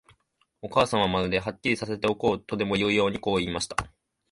[0.63, 3.75] お母さんは、まるで、はっきりさせておこうとでもいうように、こう言いました。